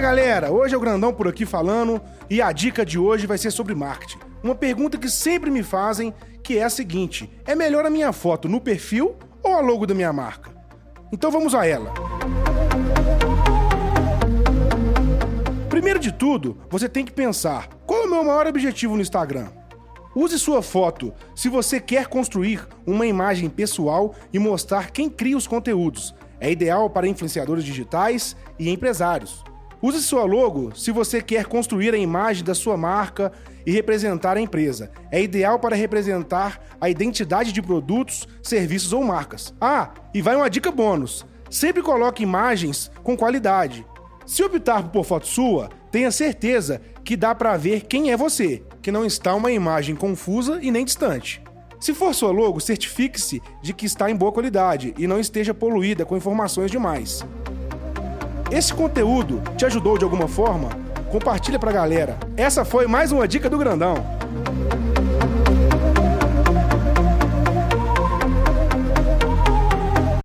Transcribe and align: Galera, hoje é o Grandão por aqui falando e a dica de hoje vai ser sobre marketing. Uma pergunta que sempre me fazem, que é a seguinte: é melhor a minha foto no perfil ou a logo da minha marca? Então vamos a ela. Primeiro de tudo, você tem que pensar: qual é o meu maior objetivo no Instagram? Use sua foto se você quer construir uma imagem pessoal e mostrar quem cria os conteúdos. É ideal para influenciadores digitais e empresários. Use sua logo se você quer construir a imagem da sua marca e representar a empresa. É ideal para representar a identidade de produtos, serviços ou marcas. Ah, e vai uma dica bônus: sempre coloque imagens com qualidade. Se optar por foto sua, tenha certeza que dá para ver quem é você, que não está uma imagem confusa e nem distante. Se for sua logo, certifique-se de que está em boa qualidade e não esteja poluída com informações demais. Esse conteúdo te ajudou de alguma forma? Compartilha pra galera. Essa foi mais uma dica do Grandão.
Galera, 0.00 0.50
hoje 0.50 0.74
é 0.74 0.78
o 0.78 0.80
Grandão 0.80 1.12
por 1.12 1.28
aqui 1.28 1.44
falando 1.44 2.00
e 2.30 2.40
a 2.40 2.50
dica 2.52 2.86
de 2.86 2.98
hoje 2.98 3.26
vai 3.26 3.36
ser 3.36 3.50
sobre 3.50 3.74
marketing. 3.74 4.18
Uma 4.42 4.54
pergunta 4.54 4.96
que 4.96 5.10
sempre 5.10 5.50
me 5.50 5.62
fazem, 5.62 6.14
que 6.42 6.56
é 6.56 6.64
a 6.64 6.70
seguinte: 6.70 7.30
é 7.44 7.54
melhor 7.54 7.84
a 7.84 7.90
minha 7.90 8.10
foto 8.10 8.48
no 8.48 8.62
perfil 8.62 9.14
ou 9.42 9.52
a 9.52 9.60
logo 9.60 9.86
da 9.86 9.92
minha 9.92 10.10
marca? 10.10 10.50
Então 11.12 11.30
vamos 11.30 11.54
a 11.54 11.66
ela. 11.66 11.92
Primeiro 15.68 15.98
de 15.98 16.12
tudo, 16.12 16.56
você 16.70 16.88
tem 16.88 17.04
que 17.04 17.12
pensar: 17.12 17.68
qual 17.84 18.00
é 18.00 18.06
o 18.06 18.10
meu 18.10 18.24
maior 18.24 18.46
objetivo 18.46 18.96
no 18.96 19.02
Instagram? 19.02 19.48
Use 20.16 20.38
sua 20.38 20.62
foto 20.62 21.12
se 21.36 21.50
você 21.50 21.78
quer 21.78 22.06
construir 22.06 22.66
uma 22.86 23.06
imagem 23.06 23.50
pessoal 23.50 24.14
e 24.32 24.38
mostrar 24.38 24.92
quem 24.92 25.10
cria 25.10 25.36
os 25.36 25.46
conteúdos. 25.46 26.14
É 26.40 26.50
ideal 26.50 26.88
para 26.88 27.06
influenciadores 27.06 27.64
digitais 27.64 28.34
e 28.58 28.70
empresários. 28.70 29.44
Use 29.82 30.02
sua 30.02 30.24
logo 30.24 30.74
se 30.74 30.90
você 30.90 31.22
quer 31.22 31.46
construir 31.46 31.94
a 31.94 31.98
imagem 31.98 32.44
da 32.44 32.54
sua 32.54 32.76
marca 32.76 33.32
e 33.64 33.70
representar 33.70 34.36
a 34.36 34.40
empresa. 34.40 34.90
É 35.10 35.22
ideal 35.22 35.58
para 35.58 35.74
representar 35.74 36.60
a 36.78 36.90
identidade 36.90 37.50
de 37.50 37.62
produtos, 37.62 38.28
serviços 38.42 38.92
ou 38.92 39.02
marcas. 39.02 39.54
Ah, 39.58 39.90
e 40.12 40.20
vai 40.20 40.36
uma 40.36 40.50
dica 40.50 40.70
bônus: 40.70 41.24
sempre 41.48 41.82
coloque 41.82 42.22
imagens 42.22 42.90
com 43.02 43.16
qualidade. 43.16 43.86
Se 44.26 44.42
optar 44.42 44.90
por 44.90 45.04
foto 45.04 45.26
sua, 45.26 45.70
tenha 45.90 46.10
certeza 46.10 46.82
que 47.02 47.16
dá 47.16 47.34
para 47.34 47.56
ver 47.56 47.86
quem 47.86 48.12
é 48.12 48.16
você, 48.18 48.62
que 48.82 48.92
não 48.92 49.04
está 49.04 49.34
uma 49.34 49.50
imagem 49.50 49.96
confusa 49.96 50.58
e 50.60 50.70
nem 50.70 50.84
distante. 50.84 51.42
Se 51.80 51.94
for 51.94 52.14
sua 52.14 52.30
logo, 52.30 52.60
certifique-se 52.60 53.40
de 53.62 53.72
que 53.72 53.86
está 53.86 54.10
em 54.10 54.14
boa 54.14 54.30
qualidade 54.30 54.92
e 54.98 55.06
não 55.06 55.18
esteja 55.18 55.54
poluída 55.54 56.04
com 56.04 56.18
informações 56.18 56.70
demais. 56.70 57.24
Esse 58.50 58.74
conteúdo 58.74 59.40
te 59.56 59.64
ajudou 59.64 59.96
de 59.96 60.02
alguma 60.02 60.26
forma? 60.26 60.70
Compartilha 61.08 61.56
pra 61.56 61.70
galera. 61.70 62.18
Essa 62.36 62.64
foi 62.64 62.84
mais 62.88 63.12
uma 63.12 63.28
dica 63.28 63.48
do 63.48 63.56
Grandão. 63.56 63.94